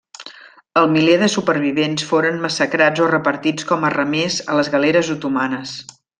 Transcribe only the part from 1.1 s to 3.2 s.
de supervivents foren massacrats o